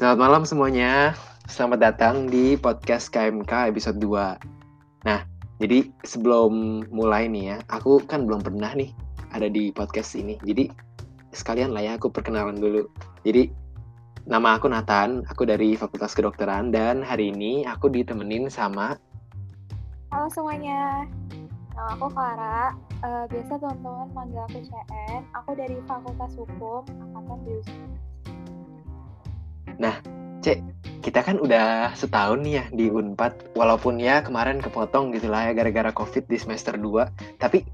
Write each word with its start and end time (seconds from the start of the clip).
Selamat 0.00 0.16
malam 0.16 0.42
semuanya. 0.48 1.12
Selamat 1.44 1.92
datang 1.92 2.24
di 2.24 2.56
podcast 2.56 3.12
KMK 3.12 3.68
episode 3.68 4.00
2. 4.00 5.04
Nah, 5.04 5.28
jadi 5.60 5.92
sebelum 6.08 6.80
mulai 6.88 7.28
nih 7.28 7.52
ya, 7.52 7.56
aku 7.68 8.00
kan 8.08 8.24
belum 8.24 8.40
pernah 8.40 8.72
nih 8.72 8.96
ada 9.36 9.52
di 9.52 9.68
podcast 9.68 10.16
ini. 10.16 10.40
Jadi 10.40 10.72
sekalian 11.36 11.76
lah 11.76 11.84
ya 11.84 11.92
aku 12.00 12.08
perkenalan 12.08 12.56
dulu. 12.56 12.88
Jadi 13.28 13.52
nama 14.24 14.56
aku 14.56 14.72
Nathan, 14.72 15.20
aku 15.28 15.44
dari 15.44 15.76
Fakultas 15.76 16.16
Kedokteran 16.16 16.72
dan 16.72 17.04
hari 17.04 17.28
ini 17.28 17.68
aku 17.68 17.92
ditemenin 17.92 18.48
sama 18.48 18.96
Halo 20.16 20.32
semuanya, 20.32 21.04
nama 21.76 21.92
aku 22.00 22.08
Clara. 22.08 22.72
Uh, 23.04 23.28
biasa 23.28 23.52
teman-teman 23.60 24.08
manggil 24.16 24.40
aku 24.48 24.64
CN. 24.64 25.28
Aku 25.44 25.52
dari 25.52 25.76
Fakultas 25.84 26.32
Hukum 26.40 26.88
Angkatan 26.88 27.60
2019. 27.68 28.19
Nah, 29.80 29.96
Cek, 30.44 30.60
kita 31.00 31.24
kan 31.24 31.40
udah 31.40 31.96
setahun 31.96 32.44
nih 32.44 32.60
ya 32.60 32.64
di 32.72 32.86
Unpad, 32.92 33.56
walaupun 33.56 33.96
ya 33.96 34.20
kemarin 34.20 34.60
kepotong 34.60 35.12
gitu 35.16 35.32
lah 35.32 35.48
ya 35.48 35.52
gara-gara 35.56 35.88
COVID 35.92 36.28
di 36.28 36.36
semester 36.36 36.76
2, 36.76 37.40
tapi 37.40 37.64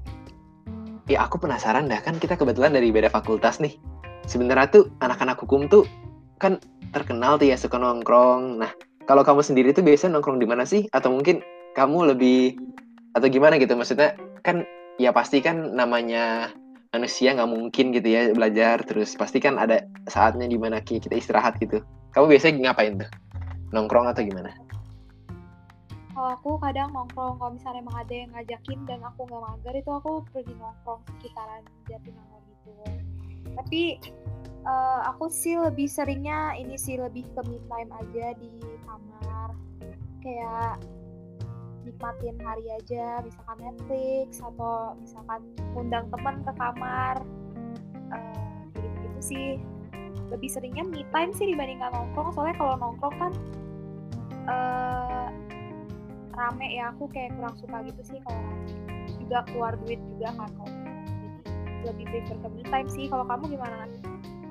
ya 1.07 1.23
aku 1.23 1.39
penasaran 1.39 1.87
dah 1.87 1.99
kan 2.03 2.19
kita 2.19 2.35
kebetulan 2.35 2.75
dari 2.75 2.91
beda 2.91 3.07
fakultas 3.11 3.59
nih. 3.63 3.75
Sebenarnya 4.27 4.67
tuh 4.67 4.83
anak-anak 4.99 5.39
hukum 5.39 5.71
tuh 5.71 5.87
kan 6.39 6.59
terkenal 6.91 7.39
tuh 7.39 7.47
ya 7.51 7.55
suka 7.55 7.79
nongkrong. 7.79 8.59
Nah, 8.59 8.71
kalau 9.07 9.23
kamu 9.23 9.43
sendiri 9.43 9.71
tuh 9.71 9.83
biasa 9.83 10.11
nongkrong 10.11 10.39
di 10.39 10.47
mana 10.47 10.67
sih? 10.67 10.87
Atau 10.91 11.15
mungkin 11.15 11.39
kamu 11.75 12.15
lebih 12.15 12.59
atau 13.15 13.27
gimana 13.31 13.57
gitu 13.57 13.73
maksudnya 13.73 14.13
kan 14.45 14.67
ya 15.01 15.09
pasti 15.09 15.41
kan 15.41 15.73
namanya 15.73 16.51
manusia 16.97 17.37
nggak 17.37 17.51
mungkin 17.53 17.93
gitu 17.93 18.07
ya 18.09 18.33
belajar 18.33 18.81
terus 18.81 19.13
pasti 19.13 19.37
kan 19.37 19.61
ada 19.61 19.85
saatnya 20.09 20.49
di 20.49 20.57
mana 20.57 20.81
kita 20.81 21.13
istirahat 21.13 21.61
gitu 21.61 21.85
kamu 22.17 22.33
biasanya 22.33 22.73
ngapain 22.73 22.97
tuh? 22.97 23.09
Nongkrong 23.77 24.09
atau 24.09 24.25
gimana? 24.25 24.49
Kalau 26.17 26.33
aku 26.33 26.57
kadang 26.57 26.89
nongkrong, 26.89 27.37
kalau 27.37 27.53
misalnya 27.53 27.85
emang 27.85 27.97
ada 28.01 28.13
yang 28.17 28.29
ngajakin 28.33 28.79
dan 28.89 29.05
aku 29.05 29.29
nggak 29.29 29.37
mager 29.37 29.75
itu 29.77 29.91
aku 29.93 30.25
pergi 30.33 30.53
nongkrong 30.57 31.01
sekitaran 31.13 31.61
Jatinangor 31.85 32.41
gitu. 32.49 32.71
Tapi 33.53 33.81
uh, 34.65 35.13
aku 35.13 35.29
sih 35.29 35.61
lebih 35.61 35.85
seringnya 35.85 36.57
ini 36.57 36.73
sih 36.73 36.97
lebih 36.97 37.21
ke 37.37 37.41
me 37.45 37.61
time 37.69 37.91
aja 37.93 38.33
di 38.33 38.49
kamar. 38.89 39.53
Kayak 40.25 40.81
nikmatin 41.87 42.37
hari 42.43 42.65
aja, 42.75 43.23
misalkan 43.23 43.57
Netflix 43.63 44.43
atau 44.43 44.99
misalkan 44.99 45.41
undang 45.73 46.05
teman 46.11 46.43
ke 46.43 46.51
kamar. 46.59 47.15
Uh, 48.11 48.59
gitu-gitu 48.75 49.19
sih. 49.23 49.47
Lebih 50.27 50.49
seringnya 50.51 50.83
me 50.83 51.07
time 51.15 51.31
sih 51.31 51.47
dibandingkan 51.47 51.95
nongkrong. 51.95 52.35
Soalnya 52.35 52.55
kalau 52.59 52.75
nongkrong 52.75 53.15
kan 53.15 53.31
uh, 54.51 55.27
rame 56.35 56.67
ya. 56.75 56.91
Aku 56.91 57.07
kayak 57.09 57.31
kurang 57.39 57.55
suka 57.55 57.77
gitu 57.87 58.01
sih 58.03 58.19
kalau 58.27 58.43
juga 59.07 59.43
keluar 59.47 59.73
duit 59.83 59.99
juga 60.15 60.35
kan 60.35 60.49
kalau 60.59 60.71
jadi 60.71 61.01
lebih 61.87 62.05
prefer 62.11 62.37
ke 62.43 62.47
me 62.51 62.63
time 62.67 62.89
sih. 62.91 63.05
Kalau 63.07 63.23
kamu 63.23 63.55
gimana 63.55 63.87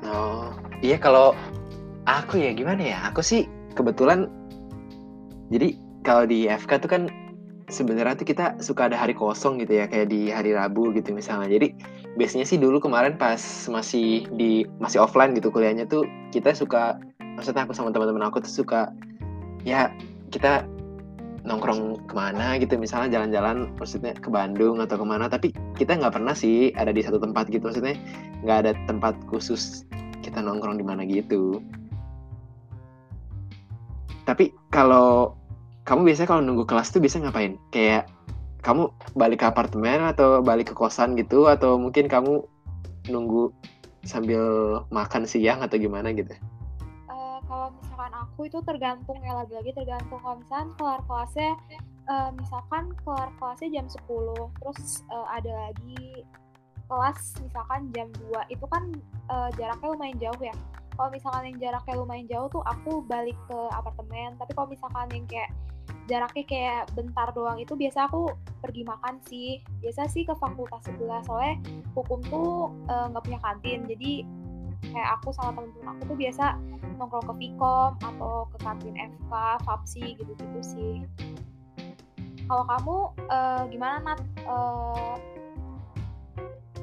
oh 0.06 0.52
iya 0.84 0.96
kalau 1.00 1.36
aku 2.08 2.40
ya 2.40 2.56
gimana 2.56 2.80
ya? 2.80 2.98
Aku 3.12 3.20
sih 3.20 3.44
kebetulan 3.76 4.32
jadi 5.52 5.76
kalau 6.06 6.24
di 6.26 6.46
FK 6.46 6.86
tuh 6.86 6.90
kan 6.90 7.02
sebenarnya 7.76 8.16
tuh 8.16 8.24
kita 8.24 8.56
suka 8.64 8.88
ada 8.88 8.96
hari 8.96 9.12
kosong 9.12 9.60
gitu 9.60 9.76
ya 9.76 9.84
kayak 9.84 10.08
di 10.08 10.32
hari 10.32 10.56
Rabu 10.56 10.96
gitu 10.96 11.12
misalnya. 11.12 11.52
Jadi 11.52 11.76
biasanya 12.16 12.48
sih 12.48 12.56
dulu 12.56 12.80
kemarin 12.80 13.20
pas 13.20 13.38
masih 13.68 14.24
di 14.32 14.64
masih 14.80 15.04
offline 15.04 15.36
gitu 15.36 15.52
kuliahnya 15.52 15.84
tuh 15.84 16.08
kita 16.32 16.56
suka 16.56 16.96
maksudnya 17.36 17.68
aku 17.68 17.76
sama 17.76 17.92
teman-teman 17.92 18.24
aku 18.24 18.40
tuh 18.40 18.64
suka 18.64 18.88
ya 19.68 19.92
kita 20.32 20.64
nongkrong 21.44 22.08
ke 22.08 22.14
mana 22.16 22.58
gitu 22.58 22.74
misalnya 22.80 23.12
jalan-jalan 23.20 23.70
maksudnya 23.76 24.16
ke 24.16 24.32
Bandung 24.32 24.80
atau 24.80 24.96
ke 24.96 25.04
mana. 25.04 25.28
Tapi 25.28 25.52
kita 25.76 26.00
nggak 26.00 26.16
pernah 26.16 26.32
sih 26.32 26.72
ada 26.80 26.96
di 26.96 27.04
satu 27.04 27.20
tempat 27.20 27.52
gitu 27.52 27.68
maksudnya 27.68 27.94
nggak 28.40 28.58
ada 28.64 28.72
tempat 28.88 29.12
khusus 29.28 29.84
kita 30.24 30.40
nongkrong 30.40 30.80
di 30.80 30.86
mana 30.88 31.04
gitu. 31.04 31.60
Tapi 34.26 34.50
kalau 34.74 35.38
kamu 35.86 36.10
biasanya 36.10 36.28
kalau 36.28 36.42
nunggu 36.42 36.66
kelas 36.66 36.90
tuh 36.90 36.98
bisa 36.98 37.22
ngapain? 37.22 37.54
Kayak 37.70 38.10
kamu 38.66 38.90
balik 39.14 39.40
ke 39.40 39.46
apartemen 39.46 40.02
atau 40.02 40.42
balik 40.42 40.74
ke 40.74 40.74
kosan 40.74 41.14
gitu 41.14 41.46
atau 41.46 41.78
mungkin 41.78 42.10
kamu 42.10 42.42
nunggu 43.06 43.54
sambil 44.02 44.42
makan 44.90 45.22
siang 45.22 45.62
atau 45.62 45.78
gimana 45.78 46.10
gitu? 46.10 46.34
Uh, 47.06 47.38
kalau 47.46 47.70
misalkan 47.78 48.12
aku 48.18 48.50
itu 48.50 48.58
tergantung 48.66 49.18
ya 49.22 49.38
lagi-lagi 49.38 49.70
tergantung 49.78 50.18
kalau 50.18 50.42
misalkan 50.42 50.70
kelar 50.74 51.00
kelasnya 51.06 51.50
uh, 52.10 52.30
misalkan 52.34 52.84
kelar 53.06 53.30
kelasnya 53.38 53.68
jam 53.70 53.86
10 53.86 54.58
terus 54.58 55.06
uh, 55.14 55.26
ada 55.30 55.70
lagi 55.70 56.26
kelas 56.90 57.18
misalkan 57.42 57.90
jam 57.94 58.10
2 58.30 58.54
itu 58.54 58.66
kan 58.70 58.90
uh, 59.30 59.50
jaraknya 59.54 59.86
lumayan 59.90 60.18
jauh 60.18 60.42
ya 60.42 60.54
kalau 60.96 61.12
misalkan 61.12 61.52
yang 61.52 61.58
jaraknya 61.60 61.94
lumayan 62.00 62.26
jauh 62.26 62.48
tuh 62.48 62.62
aku 62.64 63.04
balik 63.04 63.36
ke 63.46 63.58
apartemen 63.72 64.34
tapi 64.40 64.52
kalau 64.56 64.68
misalkan 64.72 65.06
yang 65.12 65.26
kayak 65.28 65.50
jaraknya 66.08 66.44
kayak 66.48 66.82
bentar 66.96 67.28
doang 67.36 67.58
itu 67.60 67.76
biasa 67.76 68.08
aku 68.08 68.32
pergi 68.64 68.82
makan 68.82 69.20
sih 69.28 69.60
biasa 69.84 70.08
sih 70.08 70.24
ke 70.24 70.34
fakultas 70.38 70.82
sebelah 70.86 71.20
soalnya 71.26 71.60
hukum 71.92 72.22
tuh 72.26 72.72
eh, 72.88 73.06
nggak 73.10 73.22
uh, 73.22 73.26
punya 73.26 73.40
kantin 73.42 73.84
jadi 73.90 74.12
kayak 74.86 75.10
aku 75.20 75.34
sama 75.34 75.50
temen-temen 75.52 75.88
aku 75.98 76.02
tuh 76.14 76.18
biasa 76.18 76.44
nongkrong 76.96 77.26
ke 77.28 77.34
Vkom 77.36 77.92
atau 78.00 78.48
ke 78.48 78.56
kantin 78.64 78.96
FK, 78.96 79.32
FAPSI 79.68 80.04
gitu-gitu 80.16 80.60
sih. 80.64 80.94
Kalau 82.46 82.64
kamu 82.64 82.96
uh, 83.28 83.62
gimana 83.68 83.96
Nat? 84.00 84.20
Uh, 84.48 85.14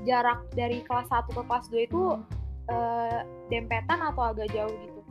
jarak 0.03 0.43
dari 0.51 0.83
kelas 0.83 1.07
1 1.07 1.31
ke 1.31 1.41
kelas 1.47 1.65
2 1.71 1.87
itu 1.87 2.03
uh, 2.69 3.25
dempetan 3.51 3.99
atau 3.99 4.31
agak 4.31 4.47
jauh 4.51 4.71
gitu? 4.71 5.01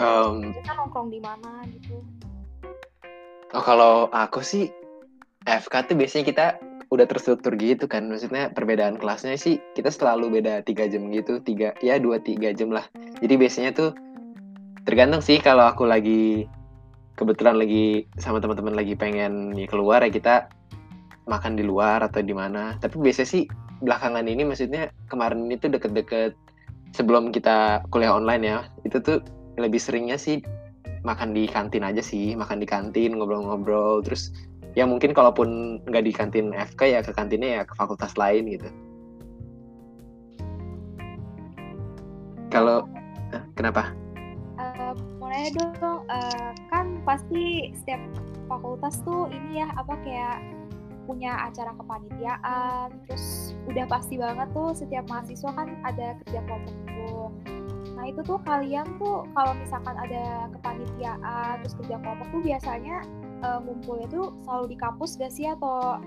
Um, 0.00 0.56
kita 0.56 0.72
nongkrong 0.76 1.12
di 1.12 1.20
mana 1.20 1.64
gitu? 1.68 2.00
Oh 3.52 3.62
kalau 3.64 4.08
aku 4.14 4.40
sih 4.40 4.72
FK 5.44 5.92
tuh 5.92 5.96
biasanya 5.98 6.24
kita 6.24 6.46
udah 6.90 7.06
terstruktur 7.06 7.54
gitu 7.54 7.86
kan 7.86 8.10
maksudnya 8.10 8.50
perbedaan 8.50 8.98
kelasnya 8.98 9.38
sih 9.38 9.62
kita 9.78 9.94
selalu 9.94 10.42
beda 10.42 10.66
tiga 10.66 10.90
jam 10.90 11.06
gitu 11.14 11.38
tiga 11.38 11.70
ya 11.78 12.02
dua 12.02 12.18
tiga 12.18 12.50
jam 12.50 12.74
lah 12.74 12.82
jadi 13.22 13.38
biasanya 13.38 13.70
tuh 13.70 13.90
tergantung 14.82 15.22
sih 15.22 15.38
kalau 15.38 15.70
aku 15.70 15.86
lagi 15.86 16.50
kebetulan 17.14 17.62
lagi 17.62 18.10
sama 18.18 18.42
teman-teman 18.42 18.74
lagi 18.74 18.98
pengen 18.98 19.54
ya 19.54 19.70
keluar 19.70 20.02
ya 20.02 20.10
kita 20.10 20.50
makan 21.30 21.54
di 21.54 21.62
luar 21.62 22.02
atau 22.02 22.26
di 22.26 22.34
mana 22.34 22.74
tapi 22.82 22.98
biasanya 22.98 23.28
sih 23.38 23.44
belakangan 23.80 24.24
ini 24.28 24.44
maksudnya 24.44 24.92
kemarin 25.08 25.48
itu 25.48 25.68
deket-deket 25.68 26.36
sebelum 26.92 27.30
kita 27.32 27.84
kuliah 27.94 28.14
online 28.14 28.44
ya 28.44 28.58
itu 28.84 29.00
tuh 29.00 29.18
lebih 29.56 29.78
seringnya 29.78 30.20
sih 30.20 30.40
makan 31.00 31.32
di 31.32 31.48
kantin 31.48 31.84
aja 31.84 32.04
sih 32.04 32.36
makan 32.36 32.60
di 32.60 32.68
kantin 32.68 33.16
ngobrol-ngobrol 33.16 34.04
terus 34.04 34.32
ya 34.78 34.86
mungkin 34.86 35.10
kalaupun 35.10 35.80
nggak 35.88 36.04
di 36.06 36.12
kantin 36.14 36.54
FK 36.54 36.80
ya 36.86 37.00
ke 37.02 37.10
kantinnya 37.14 37.50
ya 37.60 37.62
ke 37.66 37.74
fakultas 37.74 38.14
lain 38.14 38.46
gitu. 38.46 38.68
Kalau 42.50 42.86
eh, 43.30 43.42
kenapa? 43.54 43.94
Mulai 45.22 45.54
dong 45.54 46.02
uh, 46.10 46.50
kan 46.74 46.98
pasti 47.06 47.70
setiap 47.78 48.02
fakultas 48.50 48.98
tuh 49.06 49.30
ini 49.30 49.62
ya 49.62 49.70
apa 49.78 49.94
kayak 50.02 50.42
punya 51.10 51.34
acara 51.50 51.74
kepanitiaan 51.74 52.94
terus 53.10 53.50
udah 53.66 53.84
pasti 53.90 54.14
banget 54.14 54.46
tuh 54.54 54.70
setiap 54.70 55.02
mahasiswa 55.10 55.50
kan 55.50 55.74
ada 55.82 56.14
kerja 56.22 56.38
kelompok 56.46 56.74
gitu 56.86 57.34
Nah 58.00 58.08
itu 58.08 58.24
tuh 58.24 58.40
kalian 58.48 58.86
tuh 58.96 59.28
kalau 59.36 59.52
misalkan 59.60 59.92
ada 59.92 60.48
kepanitiaan 60.56 61.60
terus 61.60 61.76
kerja 61.84 62.00
kelompok 62.00 62.32
tuh 62.32 62.40
biasanya 62.40 62.96
uh, 63.44 63.60
ngumpulnya 63.60 64.08
tuh 64.08 64.32
selalu 64.48 64.64
di 64.72 64.76
kampus 64.80 65.20
gak 65.20 65.28
sih 65.28 65.44
atau 65.52 66.00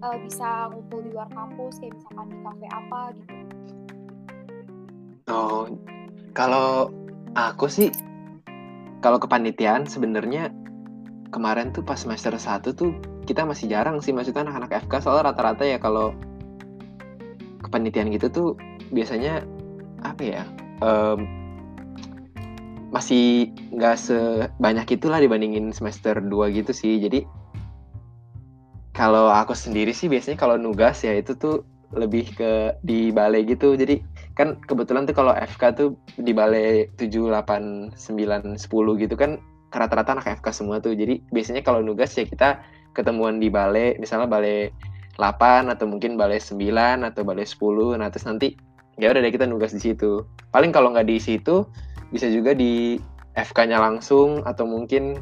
uh, 0.00 0.16
bisa 0.24 0.72
ngumpul 0.72 1.04
di 1.04 1.12
luar 1.12 1.28
kampus 1.36 1.84
kayak 1.84 2.00
misalkan 2.00 2.26
di 2.32 2.38
kafe 2.40 2.66
apa 2.72 3.00
gitu? 3.12 3.34
Oh, 5.28 5.64
kalau 6.32 6.88
aku 7.36 7.68
sih 7.68 7.88
kalau 9.04 9.20
kepanitiaan 9.20 9.84
sebenarnya 9.84 10.48
kemarin 11.28 11.76
tuh 11.76 11.84
pas 11.84 12.00
semester 12.00 12.32
1 12.32 12.72
tuh 12.72 12.96
kita 13.28 13.46
masih 13.46 13.70
jarang 13.70 14.02
sih 14.02 14.10
maksudnya 14.10 14.46
anak-anak 14.46 14.86
FK 14.86 15.06
soalnya 15.06 15.30
rata-rata 15.30 15.62
ya 15.62 15.78
kalau 15.78 16.14
kepanitiaan 17.62 18.10
gitu 18.10 18.26
tuh 18.28 18.48
biasanya 18.90 19.46
apa 20.02 20.22
ya 20.22 20.42
um, 20.82 21.42
masih 22.92 23.48
nggak 23.72 23.96
sebanyak 23.96 24.86
itulah 25.00 25.16
dibandingin 25.16 25.72
semester 25.72 26.20
2 26.20 26.52
gitu 26.52 26.76
sih. 26.76 27.00
Jadi 27.00 27.24
kalau 28.92 29.32
aku 29.32 29.56
sendiri 29.56 29.96
sih 29.96 30.12
biasanya 30.12 30.36
kalau 30.36 30.60
nugas 30.60 31.00
ya 31.00 31.16
itu 31.16 31.32
tuh 31.32 31.64
lebih 31.96 32.36
ke 32.36 32.76
di 32.84 33.08
balai 33.08 33.48
gitu. 33.48 33.72
Jadi 33.72 34.04
kan 34.36 34.60
kebetulan 34.68 35.08
tuh 35.08 35.16
kalau 35.16 35.32
FK 35.32 35.62
tuh 35.72 35.88
di 36.20 36.36
balai 36.36 36.92
7, 37.00 37.32
8, 37.32 37.96
9, 37.96 38.60
10 38.60 39.02
gitu 39.02 39.14
kan 39.16 39.40
rata-rata 39.72 40.12
anak 40.12 40.28
FK 40.44 40.46
semua 40.52 40.76
tuh. 40.84 40.92
Jadi 40.92 41.24
biasanya 41.32 41.64
kalau 41.64 41.80
nugas 41.80 42.12
ya 42.12 42.28
kita 42.28 42.60
ketemuan 42.92 43.40
di 43.40 43.48
balai, 43.48 43.96
misalnya 43.96 44.28
balai 44.28 44.70
8 45.20 45.68
atau 45.68 45.84
mungkin 45.84 46.16
balai 46.16 46.40
9 46.40 47.04
atau 47.04 47.22
balai 47.24 47.44
10. 47.44 47.98
Nah, 48.00 48.08
terus 48.08 48.24
nanti 48.24 48.56
ya 48.96 49.12
udah 49.12 49.20
deh 49.20 49.32
kita 49.32 49.48
nugas 49.48 49.72
di 49.72 49.80
situ. 49.80 50.24
Paling 50.52 50.72
kalau 50.72 50.92
nggak 50.92 51.08
di 51.08 51.16
situ 51.20 51.64
bisa 52.12 52.28
juga 52.28 52.52
di 52.52 53.00
FK-nya 53.32 53.80
langsung 53.80 54.44
atau 54.44 54.68
mungkin 54.68 55.16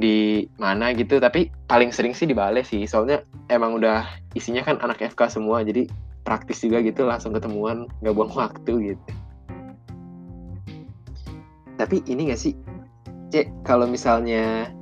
di 0.00 0.48
mana 0.56 0.96
gitu 0.96 1.20
tapi 1.20 1.52
paling 1.68 1.92
sering 1.92 2.16
sih 2.16 2.24
di 2.24 2.32
balai 2.32 2.64
sih 2.64 2.88
soalnya 2.88 3.20
emang 3.52 3.76
udah 3.76 4.08
isinya 4.32 4.64
kan 4.64 4.80
anak 4.80 5.04
FK 5.04 5.28
semua 5.28 5.60
jadi 5.60 5.84
praktis 6.24 6.64
juga 6.64 6.80
gitu 6.80 7.04
langsung 7.04 7.36
ketemuan 7.36 7.84
nggak 8.00 8.14
buang 8.16 8.32
waktu 8.32 8.96
gitu 8.96 9.10
tapi 11.76 12.00
ini 12.08 12.32
gak 12.32 12.40
sih 12.40 12.56
cek 13.28 13.52
kalau 13.68 13.84
misalnya 13.84 14.72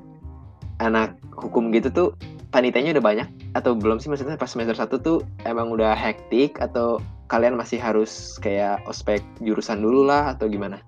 anak 0.81 1.15
hukum 1.37 1.69
gitu 1.71 1.93
tuh 1.93 2.09
panitianya 2.51 2.97
udah 2.97 3.05
banyak? 3.05 3.29
Atau 3.55 3.77
belum 3.77 4.01
sih? 4.01 4.09
Maksudnya 4.09 4.41
pas 4.41 4.51
semester 4.51 4.75
satu 4.75 4.97
tuh 4.99 5.19
emang 5.47 5.71
udah 5.71 5.93
hektik 5.95 6.59
atau 6.59 6.99
kalian 7.31 7.55
masih 7.55 7.79
harus 7.79 8.41
kayak 8.43 8.83
ospek 8.91 9.23
jurusan 9.39 9.79
dulu 9.79 10.09
lah 10.09 10.35
atau 10.35 10.51
gimana? 10.51 10.83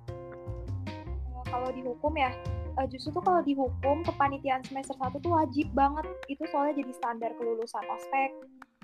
Kalau 1.47 1.69
di 1.71 1.85
hukum 1.85 2.17
ya 2.19 2.33
uh, 2.81 2.87
justru 2.89 3.15
tuh 3.15 3.23
kalau 3.23 3.45
dihukum 3.45 4.03
kepanitiaan 4.03 4.65
semester 4.67 4.97
1 4.99 5.23
tuh 5.23 5.33
wajib 5.33 5.69
banget. 5.77 6.09
Itu 6.27 6.43
soalnya 6.51 6.83
jadi 6.83 6.93
standar 6.97 7.31
kelulusan 7.37 7.85
ospek. 7.93 8.33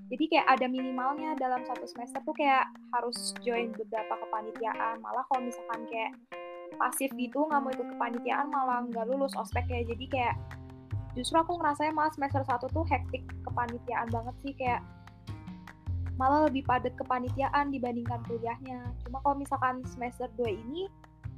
Jadi 0.09 0.25
kayak 0.33 0.47
ada 0.49 0.67
minimalnya 0.73 1.37
dalam 1.37 1.61
satu 1.69 1.85
semester 1.85 2.25
tuh 2.25 2.33
kayak 2.33 2.65
harus 2.97 3.37
join 3.45 3.75
beberapa 3.77 4.17
kepanitiaan. 4.17 5.05
Malah 5.05 5.25
kalau 5.29 5.45
misalkan 5.45 5.85
kayak 5.91 6.17
pasif 6.79 7.11
gitu 7.19 7.45
nggak 7.49 7.61
mau 7.61 7.73
ikut 7.75 7.89
kepanitiaan 7.97 8.47
malah 8.49 8.87
nggak 8.87 9.09
lulus 9.11 9.35
ospek 9.35 9.67
ya 9.67 9.83
jadi 9.83 10.05
kayak 10.09 10.35
justru 11.19 11.35
aku 11.35 11.59
ngerasanya 11.59 11.91
malah 11.91 12.15
semester 12.15 12.47
1 12.47 12.71
tuh 12.71 12.87
hektik 12.87 13.27
kepanitiaan 13.43 14.07
banget 14.07 14.35
sih 14.47 14.55
kayak 14.55 14.87
malah 16.15 16.47
lebih 16.47 16.63
padat 16.63 16.95
kepanitiaan 16.95 17.75
dibandingkan 17.75 18.23
kuliahnya. 18.31 18.95
Cuma 19.03 19.19
kalau 19.27 19.35
misalkan 19.35 19.83
semester 19.83 20.31
2 20.39 20.47
ini 20.47 20.87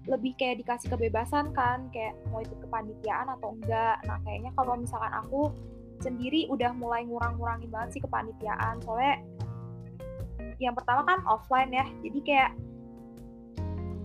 lebih 0.04 0.36
kayak 0.36 0.60
dikasih 0.64 0.92
kebebasan 0.92 1.52
kan 1.56 1.88
kayak 1.92 2.12
mau 2.28 2.44
ikut 2.44 2.60
kepanitiaan 2.60 3.28
atau 3.40 3.56
enggak. 3.56 4.00
Nah 4.04 4.20
kayaknya 4.24 4.52
kalau 4.52 4.76
misalkan 4.76 5.12
aku 5.16 5.52
sendiri 6.00 6.48
udah 6.52 6.76
mulai 6.76 7.04
ngurang-ngurangin 7.08 7.68
banget 7.72 7.96
sih 7.96 8.02
kepanitiaan. 8.04 8.80
Soalnya 8.84 9.20
yang 10.60 10.76
pertama 10.76 11.08
kan 11.08 11.24
offline 11.24 11.72
ya 11.72 11.84
jadi 12.04 12.18
kayak 12.20 12.50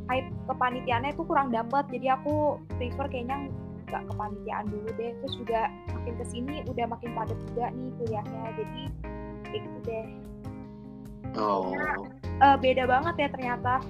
hype 0.07 0.29
kepanitiaannya 0.47 1.11
itu 1.15 1.23
kurang 1.23 1.51
dapet. 1.51 1.83
Jadi 1.91 2.07
aku 2.11 2.59
prefer 2.75 3.07
kayaknya 3.07 3.47
nggak 3.89 4.03
kepanitiaan 4.11 4.65
dulu 4.69 4.89
deh. 4.97 5.11
Terus 5.21 5.33
juga 5.39 5.61
makin 5.93 6.13
ke 6.17 6.25
sini 6.29 6.55
udah 6.69 6.85
makin 6.89 7.09
padat 7.13 7.39
juga 7.51 7.65
nih 7.71 7.91
kuliahnya 8.01 8.43
jadi 8.57 8.81
kayak 9.49 9.61
gitu 9.63 9.79
deh. 9.85 10.07
Oh. 11.35 11.73
Uh, 12.39 12.57
beda 12.59 12.83
banget 12.87 13.15
ya 13.17 13.27
ternyata. 13.31 13.83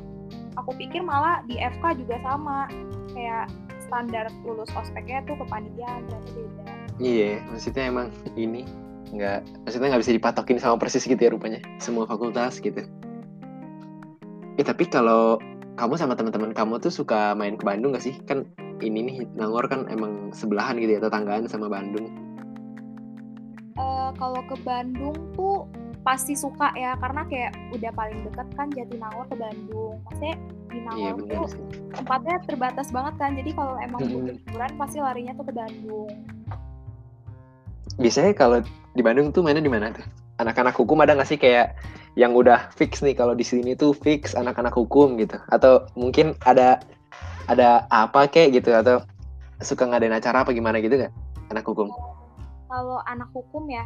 Aku 0.56 0.72
pikir 0.80 1.04
malah 1.04 1.44
di 1.46 1.60
FK 1.60 2.00
juga 2.00 2.16
sama 2.24 2.72
kayak 3.12 3.52
standar 3.86 4.32
lulus 4.48 4.72
ospeknya 4.74 5.22
tuh 5.28 5.36
kepanitiaan 5.40 6.08
ternyata 6.08 6.30
beda. 6.32 6.64
Iya 6.96 7.44
maksudnya 7.52 7.84
emang 7.92 8.08
ini 8.40 8.64
nggak 9.12 9.68
maksudnya 9.68 9.94
nggak 9.94 10.02
bisa 10.02 10.16
dipatokin 10.16 10.58
sama 10.58 10.80
persis 10.80 11.06
gitu 11.06 11.20
ya 11.20 11.30
rupanya 11.30 11.60
semua 11.78 12.08
fakultas 12.08 12.58
gitu. 12.64 12.88
Ya 14.56 14.64
tapi 14.64 14.88
kalau 14.88 15.38
kamu 15.76 16.00
sama 16.00 16.16
teman-teman 16.16 16.56
kamu 16.56 16.80
tuh 16.80 16.92
suka 16.92 17.36
main 17.36 17.60
ke 17.60 17.64
Bandung 17.68 17.92
gak 17.92 18.08
sih? 18.08 18.16
Kan 18.24 18.48
ini 18.84 19.00
nih 19.08 19.18
Nangor 19.36 19.68
kan 19.72 19.88
emang 19.88 20.36
sebelahan 20.36 20.76
gitu 20.80 21.00
ya 21.00 21.02
tetanggaan 21.04 21.48
sama 21.48 21.72
Bandung. 21.72 22.12
Uh, 23.76 24.12
kalau 24.16 24.40
ke 24.48 24.56
Bandung 24.64 25.16
tuh 25.36 25.68
pasti 26.06 26.38
suka 26.38 26.70
ya 26.78 26.94
karena 27.02 27.26
kayak 27.26 27.52
udah 27.74 27.92
paling 27.98 28.20
deket 28.30 28.48
kan 28.56 28.68
Jatinangor 28.72 29.26
ke 29.32 29.36
Bandung. 29.40 29.96
Maksudnya 30.06 30.36
di 30.72 30.80
Nangor 30.84 31.16
iya, 31.24 31.40
tuh 31.40 31.48
tempatnya 31.96 32.36
terbatas 32.44 32.88
banget 32.92 33.14
kan 33.16 33.32
jadi 33.34 33.52
kalau 33.56 33.76
emang 33.80 34.02
butuh 34.04 34.36
liburan 34.36 34.72
pasti 34.76 34.98
larinya 35.00 35.34
tuh 35.34 35.46
ke 35.48 35.54
Bandung. 35.56 36.12
Biasanya 37.96 38.34
kalau 38.36 38.60
di 38.92 39.02
Bandung 39.04 39.32
tuh 39.32 39.42
mainnya 39.44 39.64
di 39.64 39.72
mana 39.72 39.96
tuh? 39.96 40.04
Anak-anak 40.44 40.76
hukum 40.76 41.00
ada 41.00 41.16
nggak 41.16 41.30
sih 41.32 41.40
kayak 41.40 41.80
yang 42.20 42.36
udah 42.36 42.72
fix 42.76 43.00
nih 43.00 43.16
kalau 43.16 43.36
di 43.36 43.44
sini 43.44 43.72
tuh 43.76 43.96
fix 43.96 44.36
anak-anak 44.36 44.76
hukum 44.76 45.16
gitu? 45.16 45.40
Atau 45.48 45.88
mungkin 45.96 46.36
ada 46.44 46.84
ada 47.46 47.86
apa 47.94 48.26
kayak 48.30 48.62
gitu 48.62 48.74
atau 48.74 49.02
suka 49.62 49.88
ngadain 49.88 50.14
acara 50.14 50.44
apa 50.44 50.52
gimana 50.52 50.82
gitu 50.82 50.98
kan 50.98 51.12
anak 51.54 51.66
hukum. 51.66 51.90
Kalau 52.66 53.00
anak 53.06 53.30
hukum 53.32 53.70
ya 53.70 53.86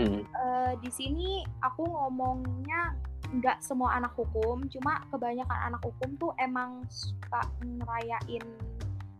hmm. 0.00 0.24
uh, 0.32 0.72
di 0.80 0.90
sini 0.90 1.44
aku 1.62 1.84
ngomongnya 1.84 2.96
nggak 3.36 3.58
semua 3.58 3.98
anak 3.98 4.14
hukum 4.14 4.64
cuma 4.70 5.02
kebanyakan 5.10 5.74
anak 5.74 5.82
hukum 5.82 6.14
tuh 6.16 6.32
emang 6.38 6.86
suka 6.88 7.42
ngerayain 7.60 8.44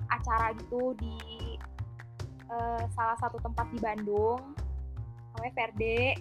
acara 0.06 0.54
gitu 0.54 0.94
di 1.02 1.18
uh, 2.46 2.82
salah 2.94 3.18
satu 3.18 3.42
tempat 3.42 3.66
di 3.74 3.78
Bandung 3.82 4.40
namanya 5.36 5.52
Verde. 5.52 6.16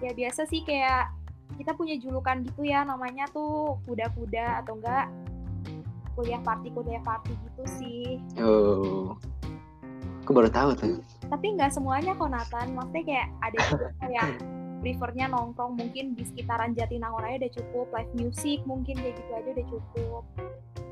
Ya 0.00 0.16
biasa 0.16 0.48
sih 0.48 0.64
kayak 0.64 1.12
kita 1.60 1.76
punya 1.76 1.98
julukan 2.00 2.40
gitu 2.46 2.64
ya 2.64 2.86
namanya 2.86 3.28
tuh 3.30 3.76
kuda-kuda 3.84 4.64
atau 4.64 4.80
enggak 4.80 5.12
kuliah 6.18 6.40
party 6.42 6.68
kuliah 6.74 7.02
party 7.02 7.32
gitu 7.34 7.62
sih. 7.78 8.04
Oh. 8.40 9.16
Aku 10.24 10.30
baru 10.36 10.50
tahu 10.52 10.70
tuh. 10.76 10.98
Tapi 11.26 11.46
nggak 11.58 11.72
semuanya 11.74 12.12
kok 12.14 12.30
Nathan. 12.30 12.76
Maksudnya 12.76 13.04
kayak 13.06 13.26
ada 13.42 13.58
juga 13.72 13.88
yang 14.16 14.30
prefernya 14.80 15.26
nongkrong 15.28 15.76
mungkin 15.76 16.16
di 16.16 16.24
sekitaran 16.24 16.72
Jatinangor 16.72 17.24
aja 17.24 17.46
udah 17.46 17.52
cukup. 17.56 17.86
Live 17.94 18.12
music 18.14 18.58
mungkin 18.68 18.94
kayak 19.00 19.14
gitu 19.18 19.30
aja 19.32 19.48
udah 19.50 19.66
cukup. 19.66 20.22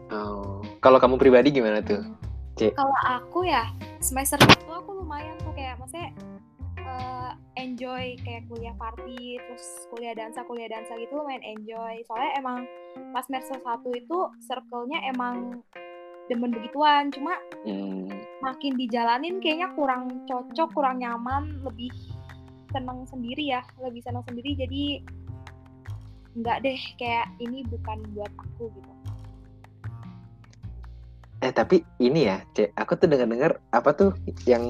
Oh. 0.08 0.58
Kalau 0.80 0.98
kamu 0.98 1.20
pribadi 1.20 1.52
gimana 1.52 1.84
tuh? 1.84 2.02
C 2.58 2.74
kalau 2.74 2.94
aku 3.06 3.46
ya 3.46 3.70
semester 4.02 4.34
itu 4.42 4.72
aku 4.74 4.90
lumayan 4.98 5.38
tuh 5.38 5.54
kayak 5.54 5.78
maksudnya 5.78 6.10
uh, 6.82 7.30
enjoy 7.54 8.18
kayak 8.26 8.50
kuliah 8.50 8.74
party 8.74 9.38
terus 9.38 9.86
kuliah 9.94 10.10
dansa 10.18 10.42
kuliah 10.42 10.66
dansa 10.66 10.98
gitu 10.98 11.14
lumayan 11.22 11.44
enjoy. 11.46 12.02
Soalnya 12.10 12.32
emang 12.34 12.58
pas 13.14 13.24
semester 13.26 13.58
satu 13.62 13.90
itu 13.94 14.18
circle-nya 14.46 14.98
emang 15.08 15.62
demen 16.28 16.52
begituan. 16.52 17.10
Cuma 17.10 17.34
hmm. 17.64 18.12
makin 18.44 18.76
dijalanin 18.76 19.40
kayaknya 19.40 19.72
kurang 19.74 20.22
cocok 20.28 20.68
kurang 20.76 21.00
nyaman 21.00 21.58
lebih 21.64 21.90
seneng 22.68 23.08
sendiri 23.08 23.48
ya 23.48 23.64
lebih 23.80 24.04
seneng 24.04 24.22
sendiri. 24.28 24.54
Jadi 24.54 24.82
nggak 26.38 26.58
deh 26.62 26.80
kayak 27.00 27.26
ini 27.42 27.64
bukan 27.66 27.98
buat 28.14 28.32
aku 28.36 28.70
gitu. 28.76 28.92
Eh 31.38 31.54
tapi 31.54 31.86
ini 32.02 32.28
ya 32.28 32.42
cek 32.54 32.76
aku 32.76 32.98
tuh 32.98 33.08
dengar 33.08 33.28
dengar 33.30 33.52
apa 33.70 33.90
tuh 33.94 34.10
yang 34.44 34.62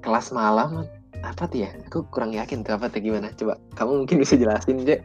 kelas 0.00 0.30
malam 0.30 0.86
apa 1.22 1.46
tuh 1.50 1.66
ya? 1.66 1.70
Aku 1.90 2.06
kurang 2.10 2.34
yakin 2.34 2.62
tuh 2.62 2.78
apa 2.78 2.88
tuh 2.88 3.02
gimana? 3.02 3.30
Coba 3.34 3.58
kamu 3.74 4.06
mungkin 4.06 4.16
bisa 4.22 4.38
jelasin 4.38 4.86
cek 4.86 5.02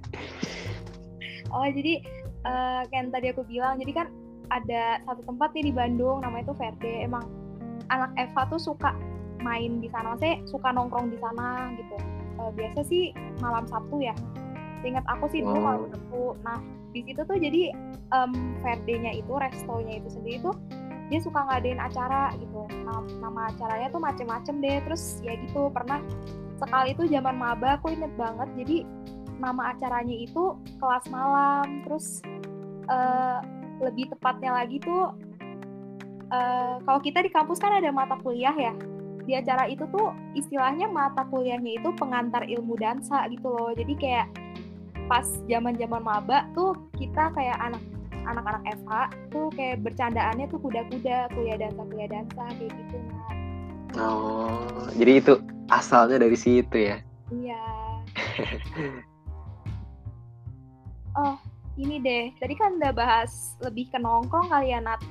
oh 1.52 1.68
jadi 1.68 2.04
uh, 2.48 2.82
kan 2.90 3.12
tadi 3.12 3.32
aku 3.32 3.44
bilang 3.48 3.80
jadi 3.80 4.04
kan 4.04 4.08
ada 4.48 5.04
satu 5.04 5.22
tempat 5.28 5.52
nih 5.56 5.72
di 5.72 5.74
Bandung 5.76 6.24
namanya 6.24 6.52
itu 6.52 6.56
Verde. 6.56 6.94
Emang 7.04 7.26
anak 7.92 8.12
Eva 8.16 8.48
tuh 8.48 8.60
suka 8.60 8.96
main 9.44 9.80
di 9.84 9.88
sana 9.92 10.18
saya 10.18 10.40
suka 10.48 10.72
nongkrong 10.72 11.12
di 11.12 11.18
sana 11.20 11.72
gitu. 11.76 11.96
Uh, 12.38 12.52
biasa 12.54 12.86
sih 12.88 13.12
malam 13.44 13.68
Sabtu 13.68 14.00
ya. 14.00 14.16
Ingat 14.86 15.04
aku 15.10 15.28
sih 15.32 15.44
dulu 15.44 15.60
malam 15.60 15.84
Sabtu. 15.92 16.24
Nah 16.48 16.58
di 16.96 17.04
situ 17.04 17.22
tuh 17.28 17.38
jadi 17.38 17.76
um, 18.16 18.32
Verde-nya 18.64 19.20
itu 19.20 19.34
restonya 19.36 20.00
itu 20.00 20.10
sendiri 20.16 20.40
tuh 20.42 20.56
dia 21.08 21.20
suka 21.24 21.40
ngadain 21.48 21.80
acara 21.80 22.36
gitu. 22.40 22.68
Nama, 22.72 23.04
nama 23.20 23.42
acaranya 23.52 23.88
tuh 23.92 24.02
macem-macem 24.04 24.56
deh. 24.64 24.80
Terus 24.88 25.20
ya 25.24 25.36
gitu 25.36 25.68
pernah 25.72 26.00
sekali 26.58 26.96
itu 26.96 27.04
zaman 27.12 27.36
maba 27.36 27.76
aku 27.80 27.92
inget 27.92 28.12
banget. 28.16 28.48
Jadi 28.56 28.78
nama 29.38 29.74
acaranya 29.74 30.14
itu 30.14 30.58
kelas 30.82 31.06
malam. 31.10 31.86
Terus 31.86 32.22
uh, 32.90 33.40
lebih 33.82 34.10
tepatnya 34.14 34.58
lagi 34.64 34.82
tuh 34.82 35.14
uh, 36.34 36.76
kalau 36.82 37.00
kita 37.02 37.22
di 37.22 37.30
kampus 37.30 37.62
kan 37.62 37.78
ada 37.78 37.90
mata 37.94 38.18
kuliah 38.22 38.54
ya. 38.54 38.74
Di 39.28 39.36
acara 39.36 39.68
itu 39.68 39.84
tuh 39.92 40.16
istilahnya 40.40 40.88
mata 40.88 41.28
kuliahnya 41.28 41.84
itu 41.84 41.90
pengantar 42.00 42.48
ilmu 42.48 42.80
dansa 42.80 43.28
gitu 43.28 43.52
loh. 43.52 43.76
Jadi 43.76 43.94
kayak 44.00 44.28
pas 45.08 45.28
zaman 45.48 45.76
zaman 45.80 46.04
maba 46.04 46.44
tuh 46.52 46.76
kita 47.00 47.32
kayak 47.32 47.56
anak 47.64 47.80
anak-anak 48.28 48.64
FH 48.84 48.94
tuh 49.32 49.48
kayak 49.56 49.80
bercandaannya 49.88 50.46
tuh 50.52 50.60
kuda-kuda 50.60 51.32
kuliah 51.32 51.56
dansa 51.56 51.82
kuliah 51.88 52.10
dansa 52.12 52.44
kayak 52.60 52.72
gitu 52.76 52.98
nah. 53.96 54.04
oh 54.04 54.92
jadi 55.00 55.12
itu 55.24 55.34
asalnya 55.72 56.24
dari 56.24 56.38
situ 56.40 56.76
ya? 56.76 57.00
Iya 57.32 57.64
oh 61.18 61.36
ini 61.78 62.02
deh 62.02 62.34
tadi 62.38 62.54
kan 62.58 62.78
udah 62.78 62.94
bahas 62.94 63.58
lebih 63.62 63.90
ke 63.90 63.98
nongkrong 63.98 64.50
kali 64.50 64.74
ya 64.74 64.82
Nat 64.82 65.02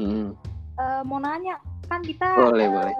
Hmm. 0.00 0.32
Eh, 0.80 1.02
mau 1.04 1.20
nanya 1.20 1.60
kan 1.84 2.00
kita 2.00 2.24
Boleh, 2.48 2.64
eh, 2.64 2.72
boleh. 2.72 2.94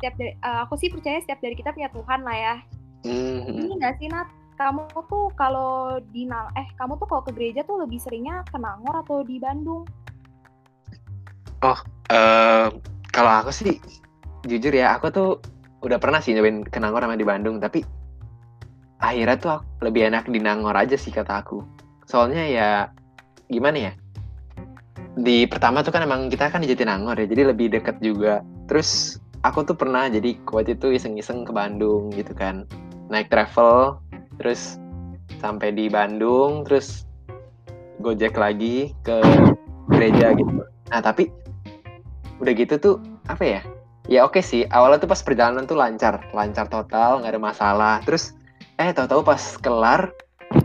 setiap 0.00 0.14
dari 0.16 0.32
eh, 0.32 0.58
aku 0.64 0.74
sih 0.80 0.88
percaya 0.88 1.20
setiap 1.20 1.44
dari 1.44 1.52
kita 1.52 1.76
punya 1.76 1.92
Tuhan 1.92 2.20
lah 2.24 2.36
ya 2.36 2.56
Hmm. 3.02 3.44
ini 3.44 3.76
nggak 3.76 4.00
sih 4.00 4.08
Nat 4.08 4.32
kamu 4.56 4.88
tuh 5.10 5.28
kalau 5.36 6.00
di 6.14 6.24
eh 6.56 6.68
kamu 6.80 6.96
tuh 6.96 7.06
kalau 7.08 7.22
ke 7.26 7.34
gereja 7.36 7.60
tuh 7.66 7.82
lebih 7.82 8.00
seringnya 8.00 8.40
ke 8.48 8.56
Nangor 8.56 9.04
atau 9.04 9.20
di 9.26 9.36
Bandung 9.42 9.84
Eh, 12.12 12.66
kalau 13.08 13.32
aku 13.40 13.50
sih 13.54 13.80
jujur 14.44 14.74
ya, 14.74 14.98
aku 15.00 15.08
tuh 15.08 15.30
udah 15.80 15.96
pernah 15.96 16.20
sih 16.20 16.36
nyobain 16.36 16.60
ke 16.66 16.76
Nangor 16.76 17.00
sama 17.00 17.16
di 17.16 17.24
Bandung, 17.24 17.56
tapi 17.56 17.80
akhirnya 19.02 19.36
tuh 19.36 19.50
aku 19.58 19.90
lebih 19.90 20.08
enak 20.08 20.30
di 20.30 20.38
Nangor 20.38 20.78
aja 20.78 20.94
sih 20.94 21.10
kata 21.10 21.42
aku. 21.42 21.60
Soalnya 22.06 22.46
ya 22.46 22.70
gimana 23.50 23.90
ya? 23.90 23.92
Di 25.18 25.44
pertama 25.50 25.82
tuh 25.84 25.92
kan 25.92 26.06
emang 26.06 26.30
kita 26.30 26.48
kan 26.48 26.62
di 26.62 26.70
Jatinangor 26.70 27.18
ya, 27.18 27.26
jadi 27.26 27.52
lebih 27.52 27.74
deket 27.74 27.98
juga. 28.00 28.40
Terus 28.70 29.20
aku 29.42 29.66
tuh 29.66 29.76
pernah 29.76 30.08
jadi 30.08 30.38
waktu 30.48 30.78
itu 30.78 30.94
iseng-iseng 30.94 31.44
ke 31.44 31.52
Bandung 31.52 32.14
gitu 32.14 32.32
kan. 32.32 32.64
Naik 33.12 33.28
travel, 33.28 34.00
terus 34.40 34.80
sampai 35.42 35.74
di 35.74 35.90
Bandung, 35.90 36.64
terus 36.64 37.04
gojek 38.00 38.38
lagi 38.38 38.94
ke 39.04 39.20
gereja 39.92 40.32
gitu. 40.32 40.64
Nah, 40.88 41.02
tapi 41.04 41.28
udah 42.40 42.52
gitu 42.58 42.74
tuh 42.80 42.96
apa 43.30 43.44
ya 43.46 43.60
ya 44.10 44.26
oke 44.26 44.42
sih 44.42 44.66
awalnya 44.74 45.06
tuh 45.06 45.10
pas 45.14 45.22
perjalanan 45.22 45.62
tuh 45.62 45.78
lancar 45.78 46.26
lancar 46.34 46.66
total 46.66 47.22
nggak 47.22 47.38
ada 47.38 47.42
masalah 47.42 47.94
terus 48.02 48.34
eh 48.82 48.90
tahu-tahu 48.90 49.22
pas 49.22 49.38
kelar 49.62 50.10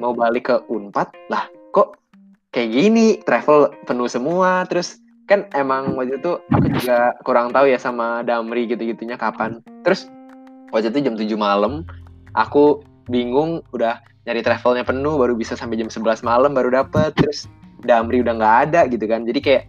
mau 0.02 0.10
balik 0.18 0.50
ke 0.50 0.56
unpad 0.74 1.14
lah 1.30 1.46
kok 1.70 2.02
kayak 2.50 2.74
gini? 2.74 3.22
Travel 3.22 3.70
penuh 3.86 4.10
semua 4.10 4.66
terus 4.66 4.98
kan 5.30 5.46
emang 5.54 5.94
waktu 5.94 6.18
itu 6.18 6.42
aku 6.50 6.68
juga 6.82 7.14
kurang 7.22 7.54
tahu 7.54 7.70
ya 7.70 7.78
sama 7.78 8.26
Damri 8.26 8.66
gitu-gitunya 8.66 9.22
kapan. 9.22 9.62
Terus 9.86 10.10
waktu 10.74 10.90
itu 10.90 11.06
jam 11.06 11.14
7 11.14 11.30
malam 11.38 11.86
aku 12.34 12.82
bingung 13.06 13.62
udah 13.70 14.02
nyari 14.26 14.42
travelnya 14.42 14.82
penuh 14.82 15.16
baru 15.16 15.38
bisa 15.38 15.54
sampai 15.54 15.78
jam 15.78 15.94
11 15.94 16.26
malam 16.26 16.58
baru 16.58 16.74
dapet. 16.74 17.14
Terus 17.14 17.46
Damri 17.86 18.26
udah 18.26 18.34
nggak 18.34 18.56
ada 18.72 18.82
gitu 18.90 19.06
kan. 19.06 19.30
Jadi 19.30 19.40
kayak 19.46 19.64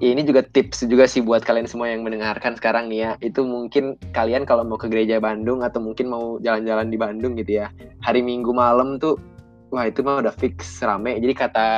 ini 0.00 0.24
juga 0.24 0.40
tips 0.40 0.88
juga 0.88 1.04
sih 1.04 1.20
buat 1.20 1.44
kalian 1.44 1.68
semua 1.68 1.92
yang 1.92 2.00
mendengarkan 2.00 2.56
sekarang 2.56 2.88
nih 2.88 2.98
ya. 3.04 3.10
Itu 3.20 3.44
mungkin 3.44 4.00
kalian 4.16 4.48
kalau 4.48 4.64
mau 4.64 4.80
ke 4.80 4.88
gereja 4.88 5.20
Bandung 5.20 5.60
atau 5.60 5.84
mungkin 5.84 6.08
mau 6.08 6.40
jalan-jalan 6.40 6.88
di 6.88 6.96
Bandung 6.96 7.36
gitu 7.36 7.60
ya. 7.60 7.68
Hari 8.00 8.24
Minggu 8.24 8.50
malam 8.56 8.96
tuh 8.96 9.20
wah 9.68 9.84
itu 9.84 10.00
mah 10.00 10.24
udah 10.24 10.32
fix 10.32 10.80
rame. 10.80 11.20
Jadi 11.20 11.36
kata 11.36 11.68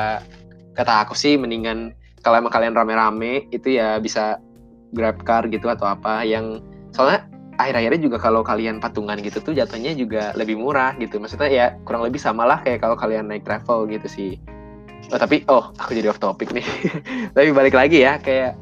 kata 0.78 0.92
aku 1.02 1.18
sih 1.18 1.34
mendingan 1.34 1.92
kalau 2.22 2.38
emang 2.38 2.54
kalian 2.54 2.78
rame-rame 2.78 3.50
itu 3.50 3.74
ya 3.74 3.98
bisa 3.98 4.38
grab 4.94 5.18
car 5.26 5.50
gitu 5.50 5.66
atau 5.66 5.90
apa 5.90 6.22
yang 6.22 6.62
soalnya 6.94 7.26
akhir-akhirnya 7.58 8.00
juga 8.00 8.16
kalau 8.22 8.40
kalian 8.46 8.78
patungan 8.78 9.18
gitu 9.20 9.42
tuh 9.42 9.52
jatuhnya 9.52 9.98
juga 9.98 10.30
lebih 10.38 10.54
murah 10.62 10.94
gitu. 11.02 11.18
Maksudnya 11.18 11.50
ya 11.50 11.66
kurang 11.82 12.06
lebih 12.06 12.22
samalah 12.22 12.62
kayak 12.62 12.86
kalau 12.86 12.94
kalian 12.94 13.26
naik 13.26 13.42
travel 13.42 13.90
gitu 13.90 14.06
sih. 14.06 14.38
Oh 15.10 15.18
tapi 15.18 15.42
oh 15.50 15.74
aku 15.80 15.98
jadi 15.98 16.12
off 16.12 16.22
topic 16.22 16.54
nih. 16.54 16.64
tapi 17.36 17.50
balik 17.50 17.74
lagi 17.74 18.06
ya 18.06 18.22
kayak 18.22 18.54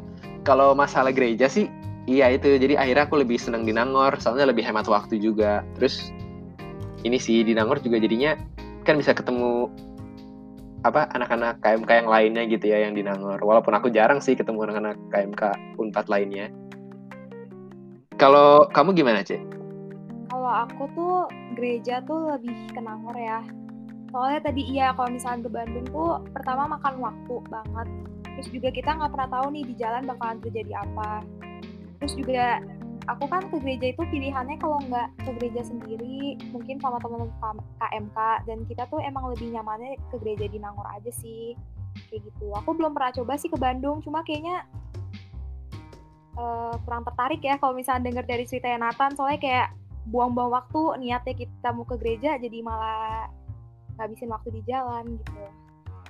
kalau 0.46 0.72
masalah 0.72 1.12
gereja 1.12 1.46
sih 1.46 1.68
iya 2.08 2.32
itu 2.32 2.56
jadi 2.56 2.80
akhirnya 2.80 3.04
aku 3.06 3.20
lebih 3.20 3.36
senang 3.36 3.68
di 3.68 3.76
Nangor 3.76 4.16
soalnya 4.16 4.48
lebih 4.48 4.64
hemat 4.64 4.88
waktu 4.88 5.20
juga. 5.20 5.60
Terus 5.76 6.10
ini 7.04 7.20
sih 7.20 7.44
di 7.44 7.52
Nangor 7.52 7.82
juga 7.84 8.00
jadinya 8.00 8.34
kan 8.88 8.96
bisa 8.96 9.12
ketemu 9.12 9.68
apa 10.80 11.12
anak-anak 11.12 11.60
KMK 11.60 11.90
yang 11.92 12.08
lainnya 12.08 12.42
gitu 12.48 12.72
ya 12.72 12.88
yang 12.88 12.96
di 12.96 13.04
Nangor. 13.04 13.36
Walaupun 13.44 13.76
aku 13.76 13.92
jarang 13.92 14.24
sih 14.24 14.32
ketemu 14.32 14.64
anak-anak 14.70 14.96
KMK 15.12 15.42
Unpad 15.76 16.08
lainnya. 16.08 16.48
Kalau 18.16 18.68
kamu 18.68 18.92
gimana, 18.92 19.24
Cek? 19.24 19.60
kalau 20.50 20.66
aku 20.66 20.82
tuh 20.98 21.16
gereja 21.52 22.02
tuh 22.06 22.32
lebih 22.34 22.54
ke 22.74 22.80
Nangor 22.82 23.14
ya 23.14 23.38
soalnya 24.10 24.40
tadi 24.42 24.62
iya 24.66 24.90
kalau 24.92 25.10
misalnya 25.14 25.46
ke 25.46 25.50
Bandung 25.50 25.86
tuh 25.88 26.10
pertama 26.34 26.66
makan 26.66 26.94
waktu 26.98 27.34
banget. 27.46 27.88
Terus 28.36 28.48
juga 28.50 28.68
kita 28.74 28.90
nggak 28.98 29.10
pernah 29.14 29.30
tahu 29.30 29.46
nih 29.54 29.64
di 29.66 29.74
jalan 29.78 30.02
bakalan 30.06 30.38
terjadi 30.42 30.72
apa. 30.82 31.22
Terus 32.02 32.12
juga 32.18 32.58
aku 33.06 33.24
kan 33.30 33.42
ke 33.48 33.56
gereja 33.62 33.86
itu 33.94 34.02
pilihannya 34.06 34.56
kalau 34.58 34.78
nggak 34.86 35.08
ke 35.24 35.30
gereja 35.40 35.62
sendiri 35.66 36.36
mungkin 36.50 36.76
sama 36.82 36.98
teman-teman 37.00 37.58
KMK 37.80 38.18
dan 38.46 38.58
kita 38.66 38.82
tuh 38.90 39.00
emang 39.00 39.30
lebih 39.32 39.50
nyamannya 39.54 39.96
ke 40.10 40.16
gereja 40.20 40.46
di 40.50 40.58
Nangor 40.58 40.86
aja 40.90 41.10
sih 41.14 41.54
kayak 42.10 42.26
gitu. 42.26 42.50
Aku 42.58 42.74
belum 42.74 42.92
pernah 42.92 43.14
coba 43.14 43.38
sih 43.38 43.48
ke 43.48 43.58
Bandung 43.58 44.02
cuma 44.02 44.26
kayaknya 44.26 44.66
eh, 46.34 46.74
kurang 46.82 47.06
tertarik 47.06 47.40
ya 47.42 47.58
kalau 47.62 47.78
misalnya 47.78 48.10
denger 48.10 48.24
dari 48.26 48.44
cerita 48.46 48.74
Nathan. 48.74 49.14
Soalnya 49.14 49.38
kayak 49.38 49.68
buang-buang 50.08 50.50
waktu 50.50 50.80
niatnya 50.98 51.34
kita 51.36 51.68
mau 51.76 51.84
ke 51.84 52.00
gereja 52.00 52.40
jadi 52.40 52.58
malah 52.64 53.28
ngabisin 54.00 54.32
waktu 54.32 54.48
di 54.56 54.64
jalan 54.64 55.04
gitu. 55.20 55.44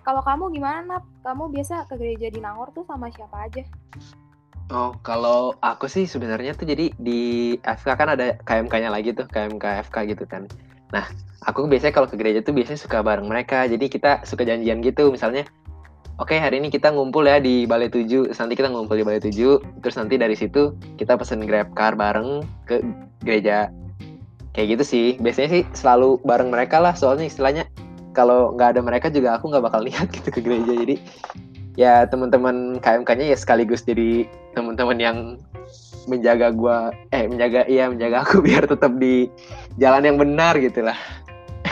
Kalau 0.00 0.23
kamu 0.25 0.54
gimana, 0.54 0.80
Nat? 0.87 1.04
Kamu 1.26 1.52
biasa 1.52 1.90
ke 1.90 1.99
gereja 1.99 2.32
di 2.32 2.40
Nangor 2.40 2.73
tuh 2.73 2.87
sama 2.88 3.11
siapa 3.12 3.50
aja? 3.50 3.66
Oh, 4.70 4.94
kalau 5.02 5.59
aku 5.61 5.90
sih 5.90 6.06
sebenarnya 6.06 6.54
tuh 6.54 6.64
jadi 6.70 6.94
di 6.94 7.59
FK 7.59 7.88
kan 7.99 8.09
ada 8.14 8.38
KMK-nya 8.47 8.88
lagi 8.88 9.11
tuh, 9.12 9.26
KMK 9.26 9.90
FK 9.90 10.14
gitu 10.14 10.25
kan. 10.25 10.47
Nah, 10.94 11.11
aku 11.42 11.66
biasanya 11.66 11.90
kalau 11.90 12.06
ke 12.06 12.14
gereja 12.14 12.40
tuh 12.40 12.54
biasanya 12.54 12.78
suka 12.78 13.02
bareng 13.02 13.26
mereka. 13.26 13.66
Jadi 13.66 13.90
kita 13.90 14.23
suka 14.23 14.47
janjian 14.47 14.78
gitu, 14.80 15.11
misalnya 15.11 15.44
Oke, 16.20 16.37
hari 16.37 16.61
ini 16.61 16.68
kita 16.68 16.92
ngumpul 16.92 17.25
ya 17.25 17.40
di 17.40 17.64
Balai 17.64 17.88
7. 17.88 18.28
Terus 18.28 18.37
nanti 18.37 18.52
kita 18.52 18.68
ngumpul 18.68 18.92
di 18.92 19.09
Balai 19.09 19.25
7. 19.25 19.80
Terus 19.80 19.97
nanti 19.97 20.20
dari 20.20 20.37
situ 20.37 20.76
kita 21.00 21.16
pesen 21.16 21.49
Grab 21.49 21.73
car 21.73 21.97
bareng 21.97 22.44
ke 22.68 22.85
gereja. 23.25 23.73
Kayak 24.54 24.78
gitu 24.78 24.85
sih. 24.85 25.07
Biasanya 25.19 25.49
sih 25.50 25.62
selalu 25.75 26.19
bareng 26.26 26.50
mereka 26.50 26.83
lah. 26.83 26.95
Soalnya 26.95 27.26
istilahnya 27.30 27.64
kalau 28.11 28.54
nggak 28.54 28.76
ada 28.76 28.80
mereka 28.83 29.07
juga 29.09 29.38
aku 29.38 29.50
nggak 29.50 29.64
bakal 29.71 29.80
lihat 29.88 30.11
gitu 30.11 30.28
ke 30.30 30.40
gereja. 30.42 30.73
Jadi 30.75 30.97
ya 31.78 32.04
teman-teman 32.07 32.83
KMK-nya 32.83 33.30
ya 33.30 33.38
sekaligus 33.38 33.87
jadi 33.87 34.26
teman-teman 34.59 34.99
yang 34.99 35.19
menjaga 36.11 36.50
gua 36.50 36.90
eh 37.14 37.30
menjaga 37.30 37.69
iya 37.71 37.87
menjaga 37.87 38.26
aku 38.26 38.42
biar 38.47 38.66
tetap 38.66 38.99
di 38.99 39.30
jalan 39.78 40.02
yang 40.02 40.19
benar 40.19 40.59
gitu 40.59 40.83
lah. 40.83 40.99